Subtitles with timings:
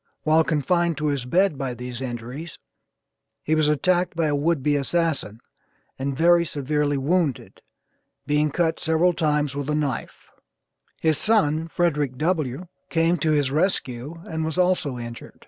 [0.23, 2.57] While confined to his bed by these injuries
[3.43, 5.39] he was attacked by a would be assassin,
[5.99, 7.61] and very severely wounded,
[8.25, 10.27] being cut several times with a knife
[10.99, 12.65] his son Frederick W.
[12.89, 15.39] came to his rescue and was also injured.